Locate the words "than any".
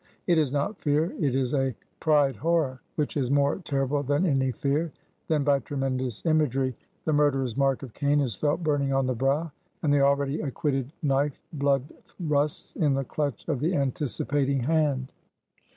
4.01-4.51